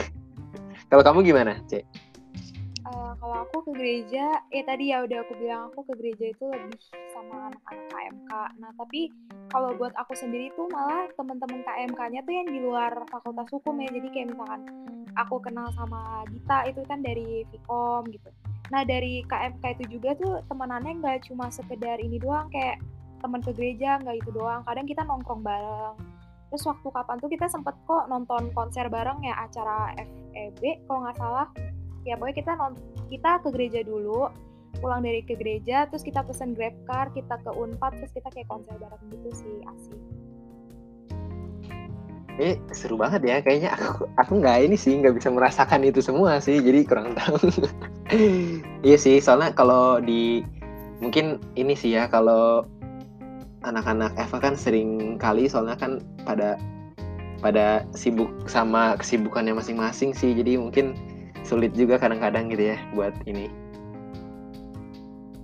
kalau 0.90 1.02
kamu 1.02 1.26
gimana, 1.26 1.58
Cek? 1.66 2.07
Ke 3.68 3.76
gereja, 3.84 4.40
eh 4.48 4.64
tadi 4.64 4.96
ya 4.96 5.04
udah 5.04 5.28
aku 5.28 5.36
bilang 5.36 5.68
aku 5.68 5.92
ke 5.92 6.00
gereja 6.00 6.32
itu 6.32 6.40
lebih 6.48 6.80
sama 7.12 7.52
anak-anak 7.52 7.84
KMK. 7.92 8.32
Nah, 8.64 8.72
tapi 8.80 9.12
kalau 9.52 9.76
buat 9.76 9.92
aku 9.92 10.16
sendiri 10.16 10.48
tuh 10.56 10.72
malah 10.72 11.04
teman-teman 11.12 11.60
KMK-nya 11.68 12.24
tuh 12.24 12.32
yang 12.32 12.48
di 12.48 12.64
luar 12.64 12.96
fakultas 13.12 13.44
hukum 13.52 13.76
ya. 13.76 13.92
Jadi 13.92 14.08
kayak 14.08 14.32
misalkan 14.32 14.62
aku 15.20 15.36
kenal 15.44 15.68
sama 15.76 16.24
Gita 16.32 16.64
itu 16.64 16.80
kan 16.88 17.04
dari 17.04 17.44
Vkom 17.52 18.08
gitu. 18.08 18.32
Nah, 18.72 18.88
dari 18.88 19.20
KMK 19.28 19.64
itu 19.76 20.00
juga 20.00 20.16
tuh 20.16 20.40
temenannya 20.48 21.04
nggak 21.04 21.28
cuma 21.28 21.52
sekedar 21.52 22.00
ini 22.00 22.16
doang 22.16 22.48
kayak 22.48 22.80
teman 23.20 23.44
ke 23.44 23.52
gereja 23.52 24.00
nggak 24.00 24.16
itu 24.16 24.32
doang. 24.32 24.64
Kadang 24.64 24.88
kita 24.88 25.04
nongkrong 25.04 25.44
bareng. 25.44 25.92
Terus 26.48 26.64
waktu 26.64 26.88
kapan 26.88 27.20
tuh 27.20 27.28
kita 27.28 27.44
sempet 27.52 27.76
kok 27.84 28.08
nonton 28.08 28.48
konser 28.56 28.88
bareng 28.88 29.20
ya 29.20 29.44
acara 29.44 29.92
FEB 30.32 30.88
kalau 30.88 31.04
nggak 31.04 31.20
salah 31.20 31.52
ya 32.08 32.16
pokoknya 32.16 32.36
kita 32.40 32.52
non 32.56 32.72
kita 33.12 33.30
ke 33.44 33.48
gereja 33.52 33.80
dulu 33.84 34.32
pulang 34.80 35.04
dari 35.04 35.20
ke 35.20 35.36
gereja 35.36 35.84
terus 35.92 36.00
kita 36.00 36.24
pesen 36.24 36.56
grab 36.56 36.72
car 36.88 37.12
kita 37.12 37.36
ke 37.40 37.50
unpad 37.52 37.92
terus 38.00 38.12
kita 38.16 38.28
kayak 38.32 38.48
konser 38.48 38.72
bareng 38.80 39.02
gitu 39.12 39.30
sih 39.36 39.56
asik 39.64 40.00
Eh 42.38 42.54
seru 42.70 42.94
banget 42.94 43.26
ya 43.26 43.36
kayaknya 43.42 43.74
aku 43.74 44.06
aku 44.14 44.32
nggak 44.38 44.70
ini 44.70 44.78
sih 44.78 44.94
nggak 45.02 45.18
bisa 45.18 45.26
merasakan 45.26 45.82
itu 45.82 45.98
semua 45.98 46.38
sih 46.38 46.62
jadi 46.62 46.86
kurang 46.86 47.18
tahu. 47.18 47.34
iya 48.86 48.94
sih 48.94 49.18
soalnya 49.18 49.50
kalau 49.58 49.98
di 49.98 50.46
mungkin 51.02 51.42
ini 51.58 51.74
sih 51.74 51.98
ya 51.98 52.06
kalau 52.06 52.62
anak-anak 53.66 54.14
Eva 54.14 54.38
kan 54.38 54.54
sering 54.54 55.18
kali 55.18 55.50
soalnya 55.50 55.74
kan 55.74 55.98
pada 56.22 56.54
pada 57.42 57.82
sibuk 57.90 58.30
sama 58.46 58.94
kesibukannya 58.94 59.58
masing-masing 59.58 60.14
sih 60.14 60.30
jadi 60.30 60.62
mungkin 60.62 60.94
sulit 61.48 61.72
juga 61.72 61.96
kadang-kadang 61.96 62.52
gitu 62.52 62.76
ya 62.76 62.78
buat 62.92 63.16
ini. 63.24 63.48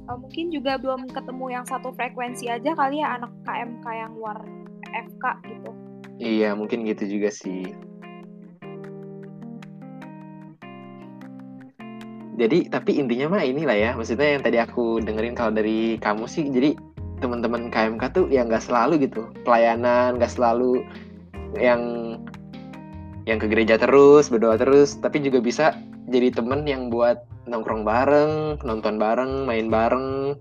Uh, 0.04 0.20
mungkin 0.20 0.52
juga 0.52 0.76
belum 0.76 1.08
ketemu 1.08 1.46
yang 1.48 1.64
satu 1.64 1.96
frekuensi 1.96 2.52
aja 2.52 2.76
kali 2.76 3.00
ya 3.00 3.16
anak 3.16 3.32
KMK 3.48 3.86
yang 3.88 4.12
luar 4.12 4.38
FK 4.92 5.24
gitu. 5.48 5.70
Iya 6.20 6.52
mungkin 6.52 6.84
gitu 6.84 7.08
juga 7.08 7.32
sih. 7.32 7.72
Jadi 12.36 12.68
tapi 12.68 13.00
intinya 13.00 13.38
mah 13.38 13.42
inilah 13.46 13.76
ya 13.78 13.90
maksudnya 13.96 14.36
yang 14.36 14.42
tadi 14.44 14.60
aku 14.60 15.00
dengerin 15.00 15.32
kalau 15.32 15.56
dari 15.56 15.96
kamu 16.02 16.28
sih 16.28 16.44
jadi 16.52 16.76
teman-teman 17.22 17.72
KMK 17.72 18.02
tuh 18.12 18.26
ya 18.28 18.44
nggak 18.44 18.60
selalu 18.60 19.08
gitu 19.08 19.30
pelayanan 19.46 20.20
nggak 20.20 20.34
selalu 20.34 20.82
yang 21.56 21.80
yang 23.24 23.40
ke 23.40 23.48
gereja 23.48 23.80
terus 23.80 24.28
berdoa 24.28 24.60
terus 24.60 25.00
tapi 25.00 25.22
juga 25.22 25.40
bisa 25.40 25.72
jadi 26.08 26.28
temen 26.32 26.68
yang 26.68 26.92
buat 26.92 27.24
nongkrong 27.48 27.84
bareng 27.84 28.60
nonton 28.64 28.96
bareng 28.96 29.48
main 29.48 29.68
bareng. 29.68 30.36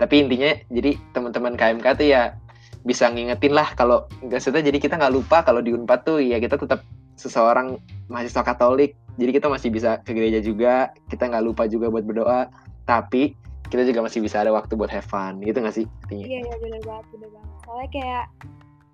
Tapi 0.00 0.26
intinya 0.26 0.56
jadi 0.72 0.96
teman-teman 1.12 1.54
KMK 1.60 1.86
tuh 2.00 2.08
ya 2.08 2.34
bisa 2.80 3.12
ngingetin 3.12 3.52
lah 3.52 3.76
kalau 3.76 4.08
nggak 4.24 4.40
sudah 4.40 4.64
jadi 4.64 4.80
kita 4.80 4.96
nggak 4.96 5.12
lupa 5.12 5.44
kalau 5.44 5.60
di 5.60 5.76
Unpad 5.76 6.00
tuh 6.08 6.18
ya 6.24 6.40
kita 6.40 6.56
tetap 6.56 6.80
seseorang 7.20 7.76
mahasiswa 8.08 8.40
Katolik. 8.40 8.96
Jadi 9.20 9.30
kita 9.36 9.52
masih 9.52 9.68
bisa 9.68 10.00
ke 10.00 10.16
gereja 10.16 10.40
juga 10.40 10.94
kita 11.12 11.28
nggak 11.28 11.44
lupa 11.44 11.68
juga 11.68 11.92
buat 11.92 12.06
berdoa. 12.06 12.48
Tapi 12.88 13.36
kita 13.70 13.86
juga 13.86 14.02
masih 14.08 14.24
bisa 14.24 14.40
ada 14.40 14.50
waktu 14.50 14.72
buat 14.74 14.88
have 14.88 15.04
fun. 15.04 15.38
Gitu 15.44 15.60
nggak 15.60 15.76
sih 15.76 15.86
iya 16.08 16.40
iya 16.40 16.56
benar 16.58 16.80
banget 16.86 17.06
benar 17.12 17.30
banget. 17.36 17.52
Soalnya 17.68 17.88
kayak 17.92 18.24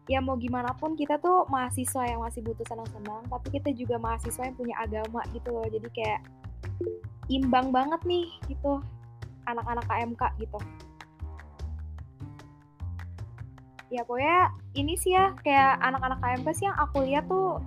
ya 0.07 0.23
mau 0.23 0.39
gimana 0.39 0.71
pun 0.79 0.95
kita 0.95 1.19
tuh 1.19 1.51
mahasiswa 1.51 2.07
yang 2.07 2.23
masih 2.23 2.39
butuh 2.47 2.63
senang-senang 2.63 3.27
tapi 3.27 3.59
kita 3.59 3.75
juga 3.75 3.99
mahasiswa 3.99 4.47
yang 4.47 4.57
punya 4.57 4.75
agama 4.79 5.21
gitu 5.35 5.51
loh. 5.51 5.67
Jadi 5.67 5.89
kayak 5.91 6.21
imbang 7.27 7.75
banget 7.75 7.99
nih 8.07 8.27
gitu 8.47 8.79
anak-anak 9.51 9.85
KMK 9.87 10.23
gitu. 10.43 10.59
Ya 13.91 14.03
pokoknya 14.03 14.51
ini 14.75 14.95
sih 14.99 15.15
ya 15.15 15.35
kayak 15.43 15.79
anak-anak 15.83 16.19
KMP 16.19 16.47
sih 16.55 16.67
yang 16.67 16.79
aku 16.79 17.07
lihat 17.07 17.27
tuh 17.31 17.63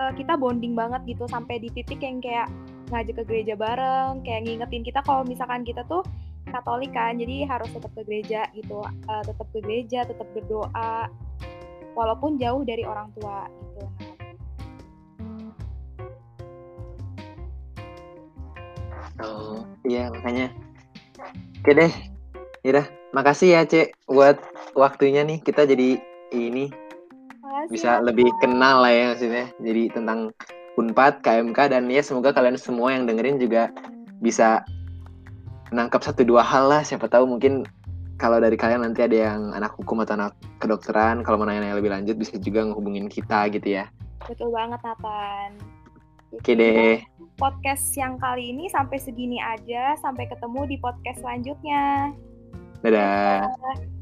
uh, 0.00 0.12
kita 0.16 0.36
bonding 0.40 0.72
banget 0.72 1.04
gitu 1.04 1.28
sampai 1.28 1.60
di 1.60 1.68
titik 1.68 2.00
yang 2.00 2.20
kayak 2.24 2.48
ngajak 2.90 3.22
ke 3.22 3.24
gereja 3.28 3.54
bareng 3.54 4.24
kayak 4.24 4.48
ngingetin 4.48 4.82
kita 4.82 5.00
kalau 5.04 5.22
misalkan 5.22 5.62
kita 5.62 5.84
tuh 5.86 6.02
Katolik 6.50 6.90
kan 6.90 7.14
jadi 7.14 7.46
harus 7.46 7.70
tetap 7.70 7.94
ke 7.94 8.02
gereja 8.02 8.48
gitu 8.56 8.82
uh, 8.82 9.22
tetap 9.22 9.46
ke 9.54 9.62
gereja 9.62 10.02
tetap 10.02 10.26
berdoa 10.34 11.06
walaupun 12.00 12.40
jauh 12.40 12.64
dari 12.64 12.88
orang 12.88 13.12
tua 13.12 13.44
gitu. 13.44 13.84
Oh 19.20 19.68
iya 19.84 20.08
makanya. 20.08 20.48
Oke 21.60 21.76
deh. 21.76 21.92
Ya 22.64 22.88
makasih 23.12 23.52
ya 23.52 23.60
cek 23.68 23.92
buat 24.08 24.40
waktunya 24.72 25.28
nih. 25.28 25.44
Kita 25.44 25.68
jadi 25.68 26.00
ini 26.32 26.72
Makasih 27.44 27.68
bisa 27.68 27.90
ya. 28.00 28.04
lebih 28.04 28.28
kenal 28.40 28.80
lah 28.80 28.92
ya 28.92 29.04
maksudnya. 29.12 29.46
Jadi 29.60 29.82
tentang 29.92 30.32
Unpad, 30.80 31.20
KMK 31.20 31.76
dan 31.76 31.92
ya 31.92 32.00
semoga 32.00 32.32
kalian 32.32 32.56
semua 32.56 32.96
yang 32.96 33.04
dengerin 33.04 33.36
juga 33.36 33.68
bisa 34.24 34.64
menangkap 35.68 36.00
satu 36.00 36.24
dua 36.24 36.40
hal 36.40 36.72
lah. 36.72 36.80
Siapa 36.80 37.04
tahu 37.04 37.28
mungkin 37.28 37.68
kalau 38.20 38.36
dari 38.36 38.60
kalian 38.60 38.84
nanti 38.84 39.00
ada 39.00 39.32
yang 39.32 39.56
anak 39.56 39.72
hukum 39.80 40.04
atau 40.04 40.12
anak 40.20 40.36
kedokteran 40.60 41.24
kalau 41.24 41.40
mau 41.40 41.48
nanya 41.48 41.72
lebih 41.72 41.88
lanjut 41.88 42.20
bisa 42.20 42.36
juga 42.36 42.68
ngehubungin 42.68 43.08
kita 43.08 43.48
gitu 43.48 43.80
ya. 43.80 43.88
Betul 44.28 44.52
banget 44.52 44.76
Nathan. 44.84 45.56
Oke 46.36 46.52
deh. 46.54 47.00
podcast 47.40 47.96
yang 47.96 48.20
kali 48.20 48.52
ini 48.52 48.68
sampai 48.68 49.00
segini 49.00 49.40
aja. 49.40 49.96
Sampai 49.98 50.28
ketemu 50.28 50.68
di 50.68 50.76
podcast 50.76 51.24
selanjutnya. 51.24 52.12
Dadah, 52.84 53.48
dadah. 53.48 53.99